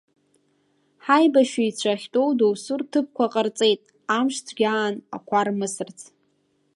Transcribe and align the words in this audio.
Ҳаибашьыҩцәа 1.03 1.89
ахьтәоу 1.93 2.29
доусы 2.37 2.73
рҭыԥқәа 2.79 3.31
ҟарҵеит, 3.33 3.81
амш 4.17 4.35
цәгьа 4.45 4.69
аан 4.75 4.95
ақәа 5.15 5.39
рмысырц. 5.47 5.99